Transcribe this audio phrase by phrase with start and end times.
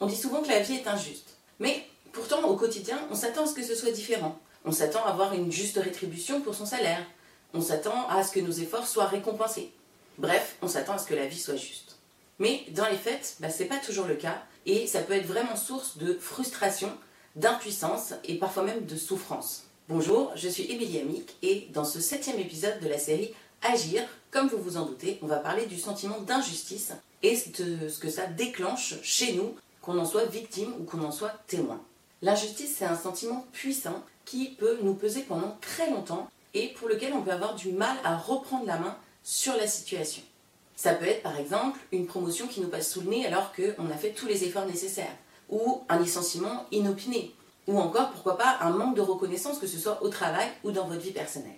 [0.00, 1.36] On dit souvent que la vie est injuste.
[1.58, 4.38] Mais pourtant, au quotidien, on s'attend à ce que ce soit différent.
[4.64, 7.04] On s'attend à avoir une juste rétribution pour son salaire.
[7.54, 9.72] On s'attend à ce que nos efforts soient récompensés.
[10.18, 11.96] Bref, on s'attend à ce que la vie soit juste.
[12.38, 15.26] Mais dans les faits, bah, ce n'est pas toujours le cas et ça peut être
[15.26, 16.92] vraiment source de frustration,
[17.36, 19.64] d'impuissance et parfois même de souffrance.
[19.88, 24.48] Bonjour, je suis Émilie Amic et dans ce septième épisode de la série Agir, comme
[24.48, 26.92] vous vous en doutez, on va parler du sentiment d'injustice
[27.22, 29.56] et de ce que ça déclenche chez nous,
[29.88, 31.80] qu'on en soit victime ou qu'on en soit témoin.
[32.20, 37.14] L'injustice, c'est un sentiment puissant qui peut nous peser pendant très longtemps et pour lequel
[37.14, 40.22] on peut avoir du mal à reprendre la main sur la situation.
[40.76, 43.90] Ça peut être par exemple une promotion qui nous passe sous le nez alors qu'on
[43.90, 45.16] a fait tous les efforts nécessaires,
[45.48, 47.34] ou un licenciement inopiné,
[47.66, 50.86] ou encore pourquoi pas un manque de reconnaissance que ce soit au travail ou dans
[50.86, 51.52] votre vie personnelle.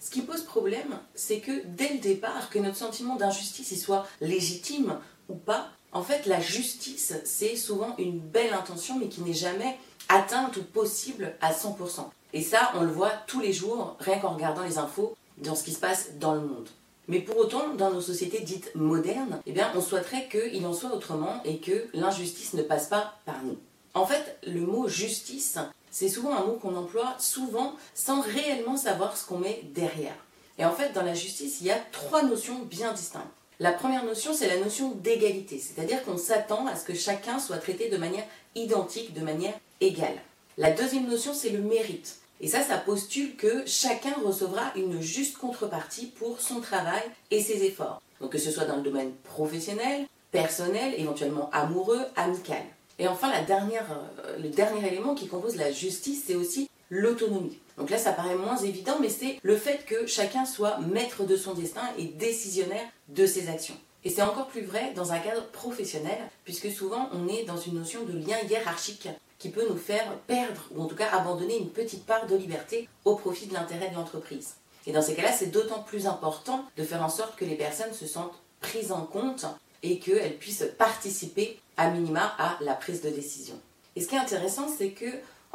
[0.00, 4.98] Ce qui pose problème, c'est que dès le départ, que notre sentiment d'injustice soit légitime
[5.28, 9.76] ou pas, en fait la justice c'est souvent une belle intention mais qui n'est jamais
[10.08, 12.08] atteinte ou possible à 100%.
[12.32, 15.64] Et ça, on le voit tous les jours, rien qu'en regardant les infos, dans ce
[15.64, 16.68] qui se passe dans le monde.
[17.08, 20.92] Mais pour autant, dans nos sociétés dites modernes, eh bien, on souhaiterait qu'il en soit
[20.92, 23.56] autrement et que l'injustice ne passe pas par nous.
[23.94, 25.58] En fait, le mot justice,
[25.90, 30.16] c'est souvent un mot qu'on emploie souvent sans réellement savoir ce qu'on met derrière.
[30.58, 33.24] Et en fait, dans la justice, il y a trois notions bien distinctes.
[33.58, 37.56] La première notion, c'est la notion d'égalité, c'est-à-dire qu'on s'attend à ce que chacun soit
[37.56, 40.18] traité de manière identique, de manière égale.
[40.58, 42.18] La deuxième notion, c'est le mérite.
[42.42, 47.64] Et ça, ça postule que chacun recevra une juste contrepartie pour son travail et ses
[47.64, 48.02] efforts.
[48.20, 52.62] Donc que ce soit dans le domaine professionnel, personnel, éventuellement amoureux, amical.
[52.98, 57.58] Et enfin, la euh, le dernier élément qui compose la justice, c'est aussi l'autonomie.
[57.76, 61.36] Donc là, ça paraît moins évident, mais c'est le fait que chacun soit maître de
[61.36, 63.76] son destin et décisionnaire de ses actions.
[64.04, 67.74] Et c'est encore plus vrai dans un cadre professionnel, puisque souvent on est dans une
[67.74, 71.70] notion de lien hiérarchique qui peut nous faire perdre ou en tout cas abandonner une
[71.70, 74.54] petite part de liberté au profit de l'intérêt de l'entreprise.
[74.86, 77.92] Et dans ces cas-là, c'est d'autant plus important de faire en sorte que les personnes
[77.92, 79.44] se sentent prises en compte
[79.82, 83.60] et qu'elles puissent participer à minima à la prise de décision.
[83.96, 85.06] Et ce qui est intéressant, c'est que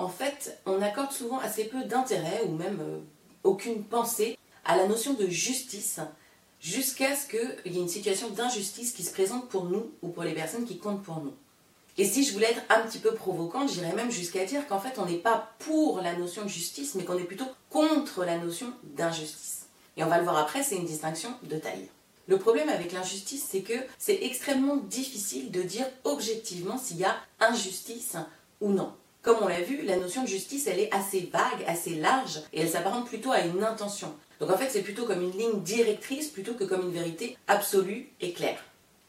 [0.02, 3.00] en fait, on accorde souvent assez peu d'intérêt ou même euh,
[3.44, 4.36] aucune pensée
[4.66, 6.00] à la notion de justice
[6.60, 10.24] jusqu'à ce qu'il y ait une situation d'injustice qui se présente pour nous ou pour
[10.24, 11.34] les personnes qui comptent pour nous.
[11.98, 14.98] Et si je voulais être un petit peu provocante, j'irais même jusqu'à dire qu'en fait
[14.98, 18.74] on n'est pas pour la notion de justice, mais qu'on est plutôt contre la notion
[18.84, 19.68] d'injustice.
[19.98, 21.90] Et on va le voir après, c'est une distinction de taille.
[22.28, 27.16] Le problème avec l'injustice, c'est que c'est extrêmement difficile de dire objectivement s'il y a
[27.40, 28.16] injustice
[28.62, 28.94] ou non.
[29.22, 32.62] Comme on l'a vu, la notion de justice, elle est assez vague, assez large, et
[32.62, 34.12] elle s'apparente plutôt à une intention.
[34.40, 38.10] Donc en fait, c'est plutôt comme une ligne directrice plutôt que comme une vérité absolue
[38.20, 38.58] et claire.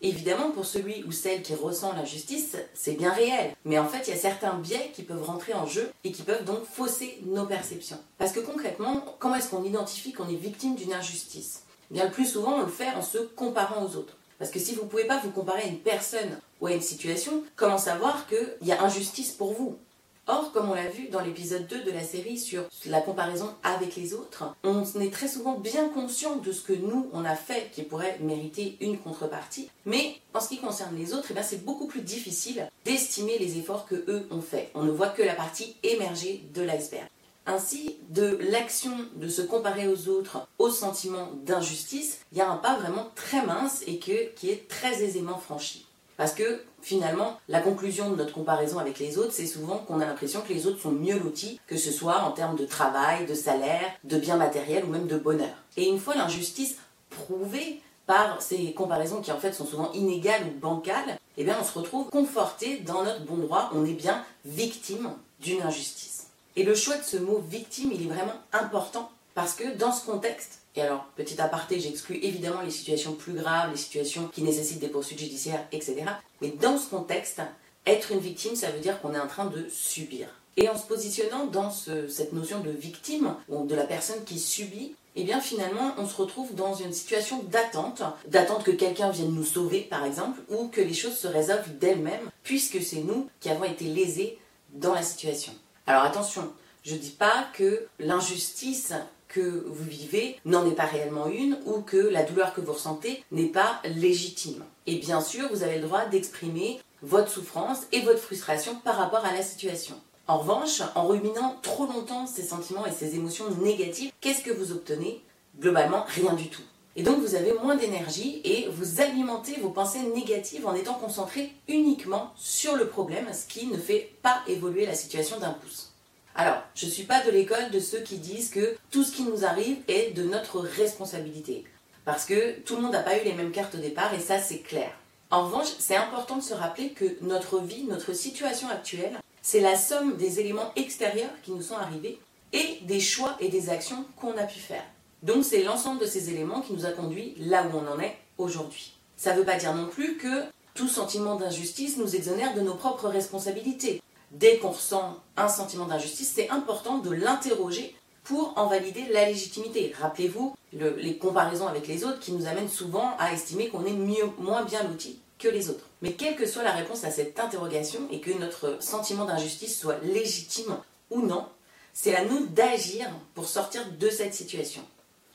[0.02, 3.54] Évidemment, pour celui ou celle qui ressent l'injustice, c'est bien réel.
[3.64, 6.22] Mais en fait, il y a certains biais qui peuvent rentrer en jeu et qui
[6.22, 8.00] peuvent donc fausser nos perceptions.
[8.18, 11.62] Parce que concrètement, comment est-ce qu'on identifie qu'on est victime d'une injustice?
[11.90, 14.16] Bien, le plus souvent, on le fait en se comparant aux autres.
[14.38, 16.82] Parce que si vous ne pouvez pas vous comparer à une personne ou à une
[16.82, 19.78] situation, comment savoir qu'il y a injustice pour vous?
[20.28, 23.96] Or, comme on l'a vu dans l'épisode 2 de la série sur la comparaison avec
[23.96, 27.70] les autres, on est très souvent bien conscient de ce que nous, on a fait
[27.72, 29.68] qui pourrait mériter une contrepartie.
[29.84, 33.84] Mais en ce qui concerne les autres, eh c'est beaucoup plus difficile d'estimer les efforts
[33.84, 34.70] que eux ont fait.
[34.74, 37.08] On ne voit que la partie émergée de l'iceberg.
[37.44, 42.58] Ainsi, de l'action de se comparer aux autres au sentiment d'injustice, il y a un
[42.58, 45.84] pas vraiment très mince et qui est très aisément franchi.
[46.16, 50.06] Parce que finalement, la conclusion de notre comparaison avec les autres, c'est souvent qu'on a
[50.06, 53.34] l'impression que les autres sont mieux lotis, que ce soit en termes de travail, de
[53.34, 55.54] salaire, de biens matériels ou même de bonheur.
[55.76, 56.76] Et une fois l'injustice
[57.10, 61.64] prouvée par ces comparaisons qui en fait sont souvent inégales ou bancales, eh bien on
[61.64, 66.26] se retrouve conforté dans notre bon droit, on est bien victime d'une injustice.
[66.56, 70.04] Et le choix de ce mot victime, il est vraiment important parce que dans ce
[70.04, 74.80] contexte, et alors, petit aparté, j'exclus évidemment les situations plus graves, les situations qui nécessitent
[74.80, 76.04] des poursuites judiciaires, etc.
[76.40, 77.42] Mais dans ce contexte,
[77.86, 80.28] être une victime, ça veut dire qu'on est en train de subir.
[80.56, 84.94] Et en se positionnant dans cette notion de victime, ou de la personne qui subit,
[85.14, 89.44] eh bien finalement, on se retrouve dans une situation d'attente, d'attente que quelqu'un vienne nous
[89.44, 93.64] sauver, par exemple, ou que les choses se résolvent d'elles-mêmes, puisque c'est nous qui avons
[93.64, 94.38] été lésés
[94.72, 95.52] dans la situation.
[95.86, 96.50] Alors attention,
[96.82, 98.94] je ne dis pas que l'injustice
[99.32, 103.24] que vous vivez n'en est pas réellement une ou que la douleur que vous ressentez
[103.32, 104.62] n'est pas légitime.
[104.86, 109.24] Et bien sûr, vous avez le droit d'exprimer votre souffrance et votre frustration par rapport
[109.24, 109.96] à la situation.
[110.28, 114.72] En revanche, en ruminant trop longtemps ces sentiments et ces émotions négatives, qu'est-ce que vous
[114.72, 115.22] obtenez?
[115.58, 116.62] Globalement, rien du tout.
[116.94, 121.52] Et donc vous avez moins d'énergie et vous alimentez vos pensées négatives en étant concentré
[121.66, 125.91] uniquement sur le problème, ce qui ne fait pas évoluer la situation d'un pouce.
[126.34, 129.22] Alors, je ne suis pas de l'école de ceux qui disent que tout ce qui
[129.22, 131.64] nous arrive est de notre responsabilité.
[132.04, 134.38] Parce que tout le monde n'a pas eu les mêmes cartes au départ et ça
[134.38, 134.90] c'est clair.
[135.30, 139.76] En revanche, c'est important de se rappeler que notre vie, notre situation actuelle, c'est la
[139.76, 142.18] somme des éléments extérieurs qui nous sont arrivés
[142.52, 144.84] et des choix et des actions qu'on a pu faire.
[145.22, 148.16] Donc c'est l'ensemble de ces éléments qui nous a conduits là où on en est
[148.38, 148.94] aujourd'hui.
[149.16, 150.44] Ça ne veut pas dire non plus que
[150.74, 154.01] tout sentiment d'injustice nous exonère de nos propres responsabilités.
[154.32, 157.94] Dès qu'on ressent un sentiment d'injustice, c'est important de l'interroger
[158.24, 159.94] pour en valider la légitimité.
[160.00, 164.24] Rappelez-vous les comparaisons avec les autres qui nous amènent souvent à estimer qu'on est mieux,
[164.38, 165.86] moins bien l'outil que les autres.
[166.00, 169.98] Mais quelle que soit la réponse à cette interrogation et que notre sentiment d'injustice soit
[170.02, 170.78] légitime
[171.10, 171.46] ou non,
[171.92, 174.82] c'est à nous d'agir pour sortir de cette situation.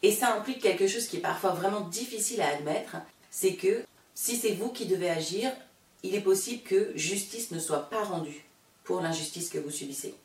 [0.02, 2.96] Et ça implique quelque chose qui est parfois vraiment difficile à admettre,
[3.30, 3.84] c'est que
[4.16, 5.52] si c'est vous qui devez agir,
[6.02, 8.47] il est possible que justice ne soit pas rendue
[8.88, 10.16] pour l'injustice que vous subissez.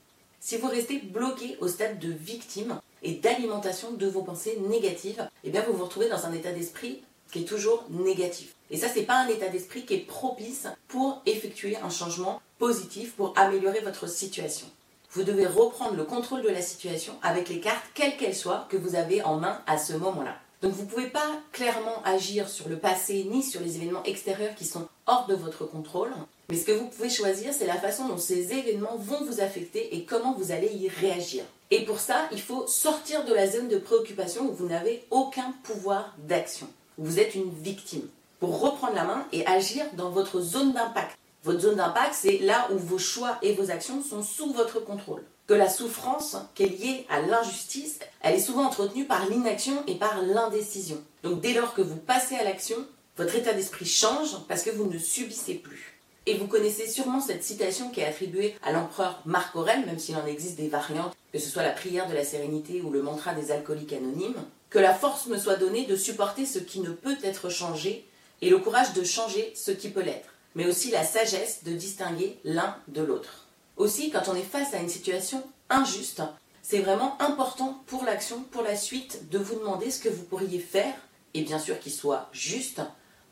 [0.40, 5.50] Si vous restez bloqué au stade de victime et d'alimentation de vos pensées négatives, eh
[5.50, 8.54] bien vous vous retrouvez dans un état d'esprit qui est toujours négatif.
[8.70, 13.14] Et ça, c'est pas un état d'esprit qui est propice pour effectuer un changement positif,
[13.14, 14.66] pour améliorer votre situation.
[15.10, 18.76] Vous devez reprendre le contrôle de la situation avec les cartes, quelles qu'elles soient, que
[18.76, 20.36] vous avez en main à ce moment-là.
[20.62, 24.54] Donc vous ne pouvez pas clairement agir sur le passé ni sur les événements extérieurs
[24.54, 26.12] qui sont hors de votre contrôle.
[26.52, 29.96] Mais ce que vous pouvez choisir, c'est la façon dont ces événements vont vous affecter
[29.96, 31.44] et comment vous allez y réagir.
[31.70, 35.54] Et pour ça, il faut sortir de la zone de préoccupation où vous n'avez aucun
[35.62, 36.68] pouvoir d'action.
[36.98, 38.06] Vous êtes une victime.
[38.38, 41.16] Pour reprendre la main et agir dans votre zone d'impact.
[41.42, 45.24] Votre zone d'impact, c'est là où vos choix et vos actions sont sous votre contrôle.
[45.46, 49.94] Que la souffrance qui est liée à l'injustice, elle est souvent entretenue par l'inaction et
[49.94, 51.02] par l'indécision.
[51.22, 52.76] Donc dès lors que vous passez à l'action,
[53.16, 55.91] votre état d'esprit change parce que vous ne subissez plus.
[56.26, 60.16] Et vous connaissez sûrement cette citation qui est attribuée à l'empereur Marc Aurèle, même s'il
[60.16, 63.34] en existe des variantes, que ce soit la prière de la sérénité ou le mantra
[63.34, 64.44] des alcooliques anonymes.
[64.70, 68.06] Que la force me soit donnée de supporter ce qui ne peut être changé
[68.40, 72.38] et le courage de changer ce qui peut l'être, mais aussi la sagesse de distinguer
[72.44, 73.46] l'un de l'autre.
[73.76, 76.22] Aussi, quand on est face à une situation injuste,
[76.62, 80.60] c'est vraiment important pour l'action, pour la suite, de vous demander ce que vous pourriez
[80.60, 80.94] faire,
[81.34, 82.80] et bien sûr qu'il soit juste,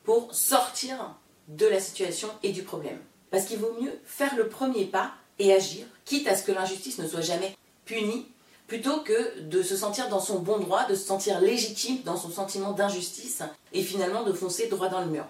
[0.05, 1.15] pour sortir
[1.57, 2.99] de la situation et du problème.
[3.31, 6.99] Parce qu'il vaut mieux faire le premier pas et agir, quitte à ce que l'injustice
[6.99, 8.27] ne soit jamais punie,
[8.67, 12.31] plutôt que de se sentir dans son bon droit, de se sentir légitime dans son
[12.31, 13.43] sentiment d'injustice
[13.73, 15.27] et finalement de foncer droit dans le mur.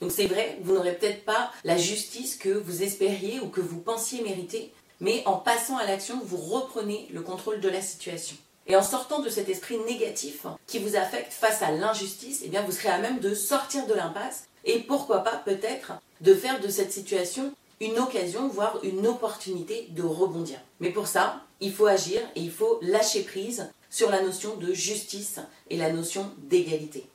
[0.00, 3.78] Donc c'est vrai, vous n'aurez peut-être pas la justice que vous espériez ou que vous
[3.78, 8.36] pensiez mériter, mais en passant à l'action, vous reprenez le contrôle de la situation.
[8.66, 12.62] Et en sortant de cet esprit négatif qui vous affecte face à l'injustice, eh bien
[12.62, 16.68] vous serez à même de sortir de l'impasse et pourquoi pas peut-être de faire de
[16.68, 20.58] cette situation une occasion, voire une opportunité de rebondir.
[20.78, 24.72] Mais pour ça, il faut agir et il faut lâcher prise sur la notion de
[24.72, 27.06] justice et la notion d'égalité.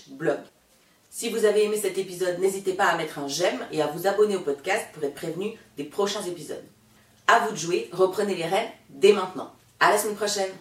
[0.10, 0.40] blog.
[1.12, 4.08] Si vous avez aimé cet épisode, n'hésitez pas à mettre un j'aime et à vous
[4.08, 6.64] abonner au podcast pour être prévenu des prochains épisodes.
[7.28, 9.52] À vous de jouer, reprenez les rênes dès maintenant.
[9.80, 10.52] À la semaine prochaine